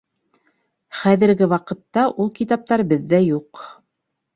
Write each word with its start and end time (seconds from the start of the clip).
Хәҙерге 1.01 1.49
ваҡытта 1.53 2.09
ул 2.25 2.35
китаптар 2.41 2.89
беҙҙә 2.95 3.25
юҡ 3.31 3.67